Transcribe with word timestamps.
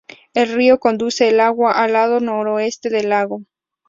El 0.33 0.51
río 0.55 0.79
conduce 0.79 1.29
el 1.29 1.39
agua 1.39 1.73
al 1.73 1.93
lado 1.93 2.19
noreste 2.21 2.89
del 2.89 3.09
lago. 3.09 3.43